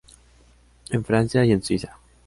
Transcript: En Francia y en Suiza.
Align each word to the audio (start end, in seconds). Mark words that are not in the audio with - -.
En 0.89 1.03
Francia 1.05 1.45
y 1.45 1.51
en 1.51 1.61
Suiza. 1.61 1.99